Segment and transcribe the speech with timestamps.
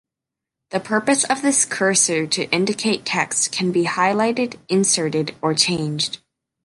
[0.71, 6.17] The purpose of this cursor to indicate text can be highlighted, inserted, or changed.